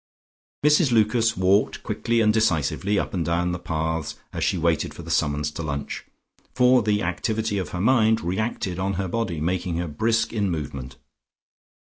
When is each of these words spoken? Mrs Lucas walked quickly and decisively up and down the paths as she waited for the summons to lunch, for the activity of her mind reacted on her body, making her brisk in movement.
Mrs 0.65 0.91
Lucas 0.91 1.37
walked 1.37 1.83
quickly 1.83 2.21
and 2.21 2.33
decisively 2.33 2.97
up 2.97 3.13
and 3.13 3.23
down 3.23 3.51
the 3.51 3.59
paths 3.59 4.15
as 4.33 4.43
she 4.43 4.57
waited 4.57 4.95
for 4.95 5.03
the 5.03 5.11
summons 5.11 5.51
to 5.51 5.61
lunch, 5.61 6.05
for 6.55 6.81
the 6.81 7.03
activity 7.03 7.59
of 7.59 7.69
her 7.69 7.81
mind 7.81 8.21
reacted 8.21 8.79
on 8.79 8.93
her 8.93 9.07
body, 9.07 9.39
making 9.39 9.75
her 9.77 9.87
brisk 9.87 10.33
in 10.33 10.49
movement. 10.49 10.95